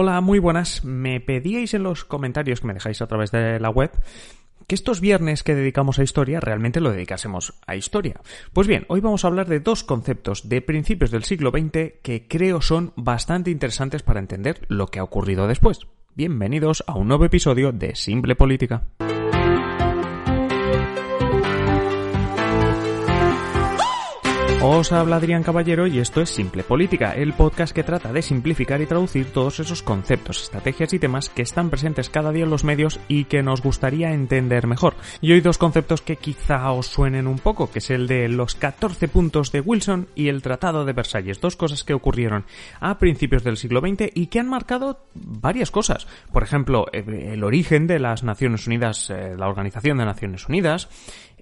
[0.00, 0.84] Hola, muy buenas.
[0.84, 3.90] Me pedíais en los comentarios que me dejáis a través de la web
[4.68, 8.20] que estos viernes que dedicamos a historia realmente lo dedicásemos a historia.
[8.52, 12.26] Pues bien, hoy vamos a hablar de dos conceptos de principios del siglo XX que
[12.28, 15.80] creo son bastante interesantes para entender lo que ha ocurrido después.
[16.14, 18.84] Bienvenidos a un nuevo episodio de Simple Política.
[24.60, 28.80] Os habla Adrián Caballero y esto es Simple Política, el podcast que trata de simplificar
[28.80, 32.64] y traducir todos esos conceptos, estrategias y temas que están presentes cada día en los
[32.64, 34.96] medios y que nos gustaría entender mejor.
[35.20, 38.56] Y hoy dos conceptos que quizá os suenen un poco, que es el de los
[38.56, 42.44] 14 puntos de Wilson y el Tratado de Versalles, dos cosas que ocurrieron
[42.80, 46.08] a principios del siglo XX y que han marcado varias cosas.
[46.32, 50.88] Por ejemplo, el origen de las Naciones Unidas, eh, la Organización de Naciones Unidas,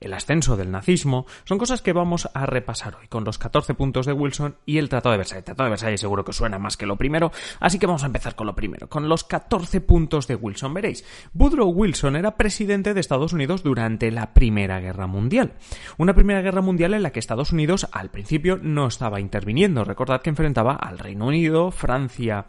[0.00, 4.06] el ascenso del nazismo, son cosas que vamos a repasar hoy con los 14 puntos
[4.06, 5.40] de Wilson y el Tratado de Versalles.
[5.40, 8.06] El Tratado de Versalles seguro que suena más que lo primero, así que vamos a
[8.06, 10.74] empezar con lo primero, con los 14 puntos de Wilson.
[10.74, 15.54] Veréis, Woodrow Wilson era presidente de Estados Unidos durante la Primera Guerra Mundial.
[15.98, 19.84] Una Primera Guerra Mundial en la que Estados Unidos al principio no estaba interviniendo.
[19.84, 22.46] Recordad que enfrentaba al Reino Unido, Francia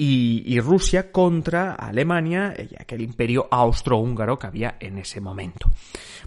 [0.00, 5.68] y, Rusia contra Alemania y aquel imperio austrohúngaro que había en ese momento.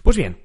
[0.02, 0.36] Pues bien,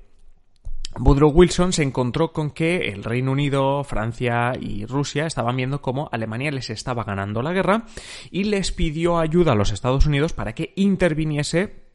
[0.98, 6.08] Woodrow Wilson se encontró con que el Reino Unido, Francia y Rusia estaban viendo cómo
[6.10, 7.86] Alemania les estaba ganando la guerra
[8.32, 11.87] y les pidió ayuda a los Estados Unidos para que interviniese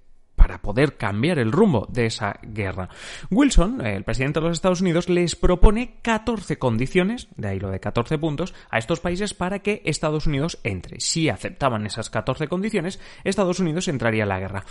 [0.42, 2.88] para poder cambiar el rumbo de esa guerra.
[3.30, 7.78] Wilson, el presidente de los Estados Unidos, les propone 14 condiciones, de ahí lo de
[7.78, 10.98] 14 puntos, a estos países para que Estados Unidos entre.
[10.98, 14.64] Si aceptaban esas 14 condiciones, Estados Unidos entraría en la guerra.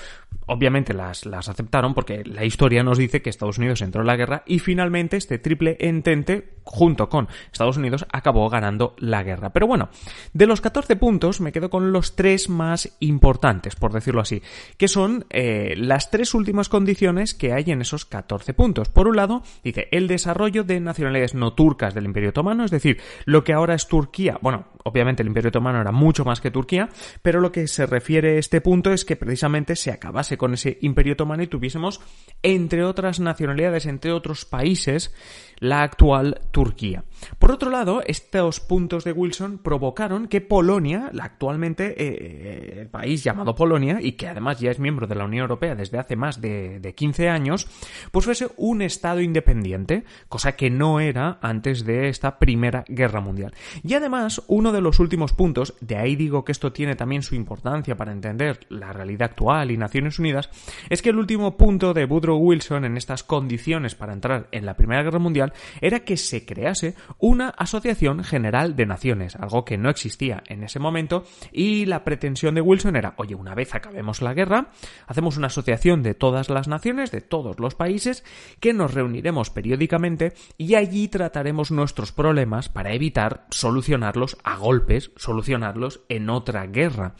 [0.46, 4.18] Obviamente las, las aceptaron porque la historia nos dice que Estados Unidos entró en la
[4.18, 9.54] guerra y finalmente este triple entente, junto con Estados Unidos, acabó ganando la guerra.
[9.54, 9.88] Pero bueno,
[10.34, 14.42] de los 14 puntos me quedo con los tres más importantes, por decirlo así,
[14.76, 18.90] que son eh, las tres últimas condiciones que hay en esos 14 puntos.
[18.90, 23.00] Por un lado, dice el desarrollo de nacionalidades no turcas del Imperio Otomano, es decir,
[23.26, 24.38] lo que ahora es Turquía.
[24.42, 26.90] Bueno, obviamente el Imperio Otomano era mucho más que Turquía,
[27.22, 30.78] pero lo que se refiere a este punto es que precisamente se acabase con ese
[30.82, 32.02] Imperio Otomano y tuviésemos,
[32.44, 35.14] entre otras nacionalidades, entre otros países,
[35.62, 37.04] la actual Turquía.
[37.38, 43.24] Por otro lado, estos puntos de Wilson provocaron que Polonia, la actualmente eh, el país
[43.24, 46.42] llamado Polonia, y que además ya es miembro de la Unión Europea desde hace más
[46.42, 47.68] de, de 15 años,
[48.12, 53.54] pues fuese un Estado independiente, cosa que no era antes de esta Primera Guerra Mundial.
[53.84, 57.36] Y además, uno de los últimos puntos, de ahí digo que esto tiene también su
[57.36, 60.50] importancia para entender la realidad actual y Naciones Unidas,
[60.90, 64.76] es que el último punto de Woodrow Wilson en estas condiciones para entrar en la
[64.76, 69.90] Primera Guerra Mundial era que se crease una Asociación General de Naciones, algo que no
[69.90, 74.34] existía en ese momento, y la pretensión de Wilson era, oye, una vez acabemos la
[74.34, 74.72] guerra,
[75.08, 78.24] hacemos una asociación de todas las naciones, de todos los países,
[78.60, 86.06] que nos reuniremos periódicamente y allí trataremos nuestros problemas para evitar solucionarlos a golpes, solucionarlos
[86.08, 87.16] en otra guerra.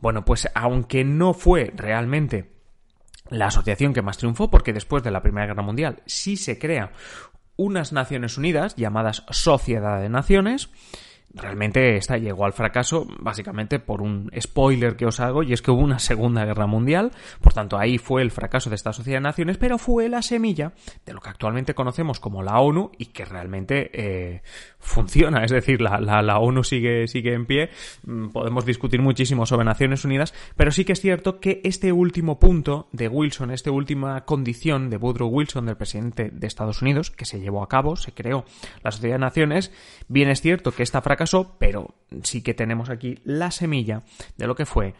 [0.00, 2.52] Bueno, pues aunque no fue realmente
[3.30, 6.92] la asociación que más triunfó, porque después de la Primera Guerra Mundial sí se crea
[7.56, 10.70] unas Naciones Unidas llamadas Sociedad de Naciones,
[11.38, 15.70] realmente esta llegó al fracaso básicamente por un spoiler que os hago y es que
[15.70, 17.12] hubo una segunda guerra mundial.
[17.40, 20.72] Por tanto ahí fue el fracaso de esta sociedad de naciones pero fue la semilla
[21.04, 24.42] de lo que actualmente conocemos como la ONU y que realmente eh,
[24.78, 25.44] funciona.
[25.44, 27.70] Es decir la, la, ONU sigue sigue en pie.
[28.04, 32.38] Mm, podemos discutir muchísimo sobre Naciones Unidas pero sí que es cierto que este último
[32.38, 37.24] punto de Wilson esta última condición de Woodrow Wilson del presidente de Estados Unidos que
[37.24, 38.44] se llevó a cabo se creó
[38.82, 39.72] la sociedad de naciones
[40.08, 41.27] bien es cierto que esta fracaso,
[41.58, 44.02] pero sí que tenemos aquí la semilla
[44.36, 44.94] de lo que fue,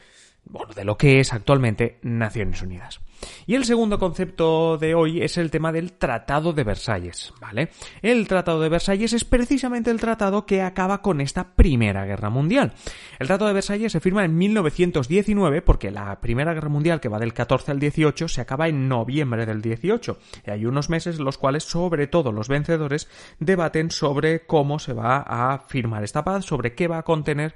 [0.51, 3.01] bueno, de lo que es actualmente Naciones Unidas.
[3.47, 7.71] Y el segundo concepto de hoy es el tema del Tratado de Versalles, ¿vale?
[8.03, 12.75] El Tratado de Versalles es precisamente el tratado que acaba con esta Primera Guerra Mundial.
[13.19, 17.19] El Tratado de Versalles se firma en 1919 porque la Primera Guerra Mundial, que va
[17.19, 20.19] del 14 al 18, se acaba en noviembre del 18.
[20.47, 23.09] Y hay unos meses en los cuales, sobre todo los vencedores,
[23.41, 27.55] debaten sobre cómo se va a firmar esta paz, sobre qué va a contener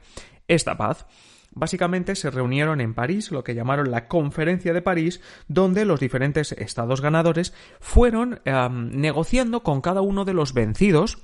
[0.49, 1.07] esta paz.
[1.55, 6.53] Básicamente se reunieron en París, lo que llamaron la Conferencia de París, donde los diferentes
[6.53, 11.19] estados ganadores fueron negociando con cada uno de los vencidos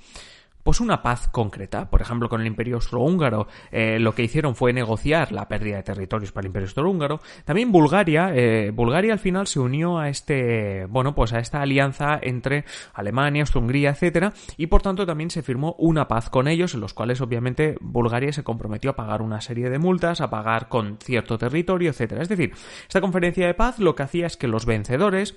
[0.62, 1.88] pues una paz concreta.
[1.90, 5.82] Por ejemplo, con el Imperio Austrohúngaro eh, lo que hicieron fue negociar la pérdida de
[5.82, 7.20] territorios para el Imperio Austrohúngaro.
[7.44, 12.18] También Bulgaria, eh, Bulgaria al final se unió a este, bueno, pues a esta alianza
[12.22, 12.64] entre
[12.94, 16.94] Alemania, Austria-Hungría, etcétera, y por tanto también se firmó una paz con ellos, en los
[16.94, 21.38] cuales obviamente Bulgaria se comprometió a pagar una serie de multas, a pagar con cierto
[21.38, 22.22] territorio, etcétera.
[22.22, 22.52] Es decir,
[22.86, 25.36] esta conferencia de paz lo que hacía es que los vencedores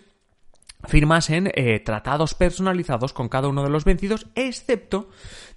[0.85, 5.09] firmasen eh, tratados personalizados con cada uno de los vencidos, excepto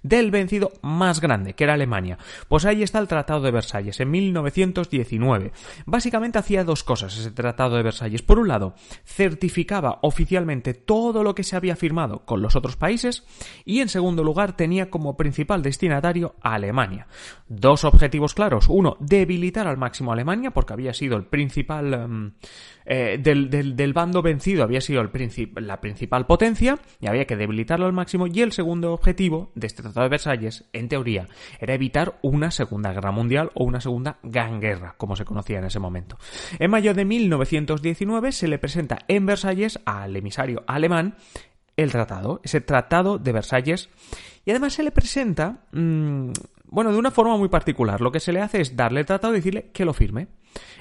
[0.05, 2.19] del vencido más grande, que era Alemania.
[2.47, 5.51] Pues ahí está el Tratado de Versalles, en 1919.
[5.87, 8.21] Básicamente hacía dos cosas ese Tratado de Versalles.
[8.21, 13.23] Por un lado, certificaba oficialmente todo lo que se había firmado con los otros países
[13.65, 17.07] y en segundo lugar tenía como principal destinatario a Alemania.
[17.47, 18.67] Dos objetivos claros.
[18.69, 21.93] Uno, debilitar al máximo a Alemania porque había sido el principal...
[21.93, 22.31] Em,
[22.87, 25.09] eh, del, del, bando vencido había sido el
[25.55, 29.81] la principal potencia y había que debilitarlo al máximo y el segundo objetivo de este
[29.81, 31.27] Tratado de Versalles, en teoría,
[31.59, 35.65] era evitar una Segunda Guerra Mundial o una Segunda Gran Guerra, como se conocía en
[35.65, 36.17] ese momento.
[36.59, 41.15] En mayo de 1919 se le presenta en Versalles al emisario alemán
[41.77, 43.89] el tratado, ese Tratado de Versalles,
[44.45, 46.31] y además se le presenta, mm,
[46.65, 48.01] bueno, de una forma muy particular.
[48.01, 50.27] Lo que se le hace es darle el tratado y decirle que lo firme.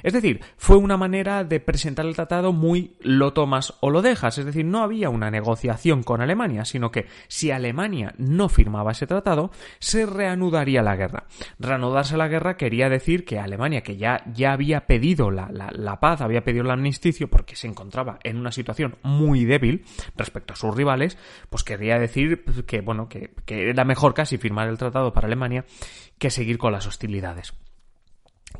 [0.02, 4.38] Es decir, fue una manera de presentar el tratado muy lo tomas o lo dejas,
[4.38, 9.06] es decir, no había una negociación con Alemania, sino que si Alemania no firmaba ese
[9.06, 11.24] tratado, se reanudaría la guerra.
[11.58, 16.20] Reanudarse la guerra quería decir que Alemania, que ya, ya había pedido la, la, paz,
[16.20, 19.84] había pedido el amnisticio porque se encontraba en una situación muy débil
[20.16, 21.18] respecto a sus rivales,
[21.50, 25.64] pues quería decir que, bueno, que, que era mejor casi firmar el tratado para Alemania
[26.18, 27.54] que seguir con las hostilidades.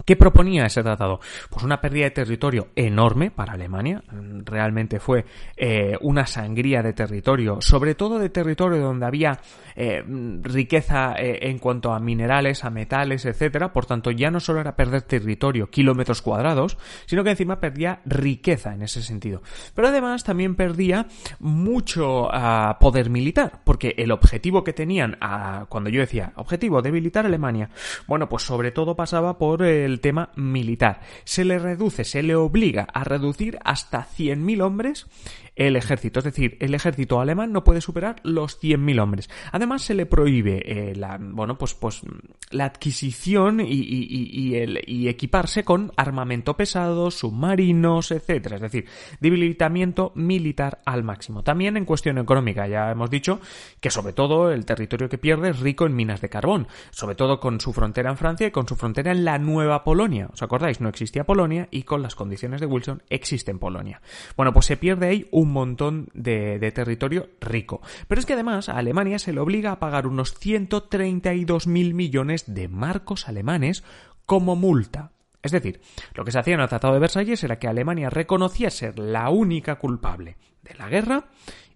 [0.04, 1.20] ¿Qué proponía ese tratado?
[1.48, 4.02] Pues una pérdida de territorio enorme para Alemania.
[4.44, 5.24] Realmente fue
[5.56, 9.38] eh, una sangría de territorio, sobre todo de territorio donde había
[9.76, 10.04] eh,
[10.42, 13.72] riqueza eh, en cuanto a minerales, a metales, etcétera.
[13.72, 16.76] Por tanto, ya no solo era perder territorio, kilómetros cuadrados,
[17.06, 19.42] sino que encima perdía riqueza en ese sentido.
[19.74, 21.06] Pero además también perdía
[21.38, 27.24] mucho ah, poder militar, porque el objetivo que tenían, ah, cuando yo decía objetivo debilitar
[27.24, 27.70] Alemania,
[28.06, 31.00] bueno, pues sobre todo pasaba por el tema militar.
[31.24, 35.06] Se le reduce, se le obliga a reducir hasta 100.000 hombres
[35.56, 36.20] el ejército.
[36.20, 39.30] Es decir, el ejército alemán no puede superar los 100.000 hombres.
[39.52, 42.02] Además, se le prohíbe eh, la, bueno, pues, pues,
[42.50, 48.56] la adquisición y, y, el, y, equiparse con armamento pesado, submarinos, etcétera.
[48.56, 48.86] Es decir,
[49.20, 51.42] debilitamiento militar al máximo.
[51.42, 53.40] También en cuestión económica, ya hemos dicho
[53.80, 57.40] que sobre todo el territorio que pierde es rico en minas de carbón, sobre todo
[57.40, 60.28] con su frontera en Francia y con su frontera en la Nueva Polonia.
[60.32, 60.80] ¿Os acordáis?
[60.80, 64.00] No existía Polonia y con las condiciones de Wilson existe en Polonia.
[64.36, 67.80] Bueno, pues se pierde ahí un un montón de, territorio rico.
[68.08, 72.52] Pero es que además a Alemania se le obliga a pagar unos 132 mil millones
[72.52, 73.84] de marcos alemanes
[74.26, 75.13] como multa.
[75.44, 75.80] Es decir,
[76.14, 79.28] lo que se hacía en el Tratado de Versalles era que Alemania reconocía ser la
[79.28, 81.26] única culpable de la guerra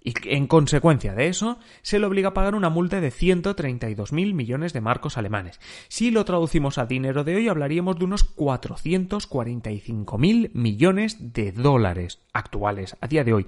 [0.03, 4.73] y en consecuencia de eso se le obliga a pagar una multa de 132.000 millones
[4.73, 5.61] de marcos alemanes.
[5.89, 12.97] Si lo traducimos a dinero de hoy hablaríamos de unos 445.000 millones de dólares actuales
[13.03, 13.45] a día de hoy.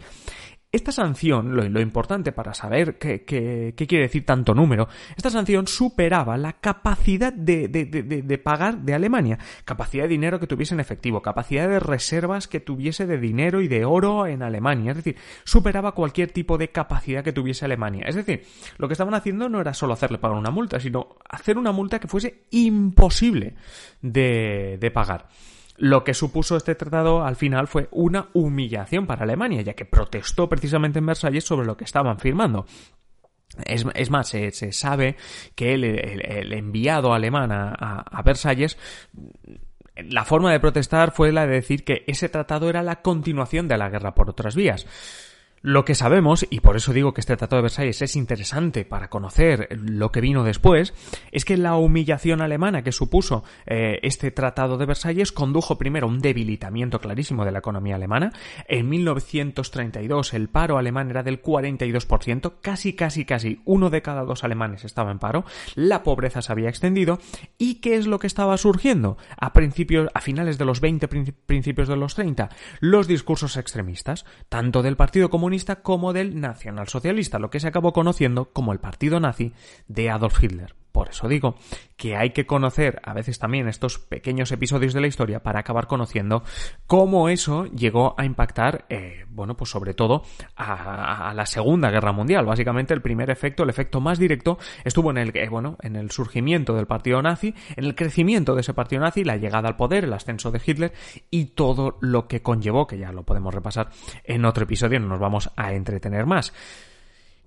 [0.73, 4.87] Esta sanción, lo, importante para saber qué, quiere decir tanto número,
[5.17, 10.75] esta sanción superaba la capacidad de, de, pagar de Alemania, capacidad de dinero que tuviese
[10.75, 14.99] en efectivo, capacidad de reservas que tuviese de dinero y de oro en Alemania, es
[14.99, 18.05] decir, superaba cualquier tipo de capacidad que tuviese Alemania.
[18.07, 18.45] Es decir,
[18.79, 21.99] lo que estaban haciendo no era solo hacerle pagar una multa, sino hacer una multa
[21.99, 23.57] que fuese imposible
[24.03, 25.27] de pagar.
[25.81, 30.47] Lo que supuso este tratado al final fue una humillación para Alemania, ya que protestó
[30.47, 32.67] precisamente en Versalles sobre lo que estaban firmando.
[33.65, 35.17] Es, más, se, sabe
[35.55, 38.77] que el, enviado alemán a, Versalles
[39.97, 43.79] la forma de protestar fue la de decir que ese tratado era la continuación de
[43.79, 44.87] la guerra por otras vías.
[45.63, 49.11] Lo que sabemos, y por eso digo que este Tratado de Versalles es interesante para
[49.11, 50.95] conocer lo que vino después,
[51.33, 56.09] es que la humillación alemana que supuso eh, este Tratado de Versalles condujo primero a
[56.09, 58.33] un debilitamiento clarísimo de la economía alemana.
[58.69, 64.45] En 1932 el paro alemán era del 42%, casi, casi, casi uno de cada dos
[64.45, 67.19] alemanes estaba en paro, la pobreza se había extendido,
[67.59, 69.19] ¿y qué es lo que estaba surgiendo?
[69.37, 72.49] A principios, a finales de los 20, principios de los 30,
[72.81, 75.50] los discursos extremistas, tanto del Partido Comunista
[75.83, 79.53] como del nacionalsocialista, lo que se acabó conociendo como el partido nazi
[79.89, 80.80] de Adolf Hitler.
[80.93, 81.57] Por eso digo
[81.97, 85.87] que hay que conocer a veces también estos pequeños episodios de la historia para acabar
[85.87, 86.43] conociendo
[86.87, 90.23] cómo eso llegó a impactar, eh, bueno, pues sobre todo
[90.57, 92.47] a, la Segunda Guerra Mundial.
[92.47, 96.11] Básicamente el primer efecto, el efecto más directo, estuvo en el, eh, bueno, en el
[96.11, 100.05] surgimiento del partido nazi, en el crecimiento de ese partido nazi, la llegada al poder,
[100.05, 100.93] el ascenso de Hitler
[101.31, 103.91] y todo lo que conllevó, que ya lo podemos repasar
[104.25, 106.53] en otro episodio, no nos vamos a entretener más.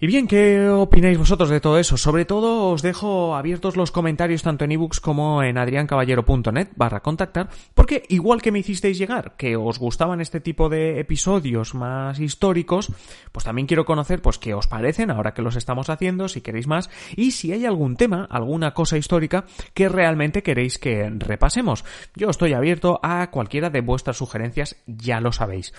[0.04, 1.96] Y bien, ¿qué opináis vosotros de todo eso?
[1.96, 7.48] Sobre todo os dejo abiertos los comentarios tanto en ebooks como en adriancaballero.net barra contactar,
[7.74, 12.92] porque igual que me hicisteis llegar que os gustaban este tipo de episodios más históricos,
[13.32, 16.68] pues también quiero conocer pues qué os parecen ahora que los estamos haciendo, si queréis
[16.68, 21.86] más, y si hay algún tema, alguna cosa histórica que realmente queréis que repasemos.
[22.14, 25.72] Yo estoy abierto a cualquiera de vuestras sugerencias, ya lo sabéis.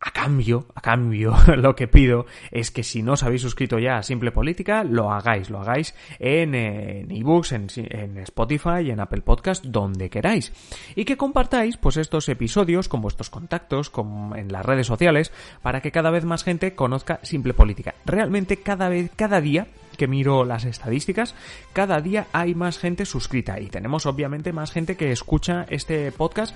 [0.00, 3.98] A cambio, a cambio, lo que pido es que si no os habéis suscrito ya
[3.98, 9.64] a Simple Política, lo hagáis, lo hagáis en ebooks, en, en, Spotify, en Apple Podcast,
[9.64, 10.52] donde queráis.
[10.94, 15.80] Y que compartáis, pues, estos episodios con vuestros contactos, con, en las redes sociales, para
[15.80, 17.96] que cada vez más gente conozca Simple Política.
[18.04, 19.66] Realmente cada vez, cada día
[19.98, 21.34] que miro las estadísticas,
[21.74, 26.54] cada día hay más gente suscrita y tenemos obviamente más gente que escucha este podcast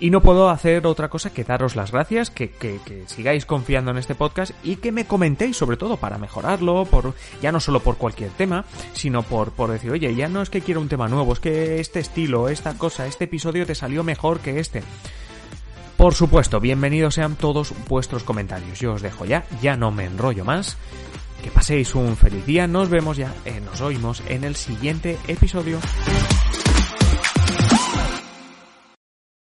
[0.00, 2.50] y no puedo hacer otra cosa que daros las gracias, que,
[3.06, 7.52] sigáis confiando en este podcast y que me comentéis sobre todo para mejorarlo, por ya
[7.52, 10.80] no solo por cualquier tema, sino por, por decir, oye, ya no es que quiero
[10.80, 14.60] un tema nuevo, es que este estilo, esta cosa, este episodio te salió mejor que
[14.60, 14.82] este.
[15.96, 18.80] Por supuesto, bienvenidos sean todos vuestros comentarios.
[18.80, 20.76] Yo os dejo ya, ya no me enrollo más.
[21.44, 25.78] Que paséis un feliz día, nos vemos ya, eh, nos oímos en el siguiente episodio.